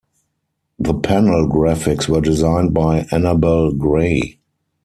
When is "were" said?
2.09-2.21